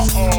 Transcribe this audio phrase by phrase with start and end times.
[0.00, 0.37] oh.